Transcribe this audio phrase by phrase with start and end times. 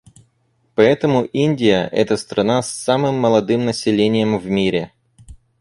[0.73, 4.93] Поэтому Индия— это страна с самым молодым населением в мире.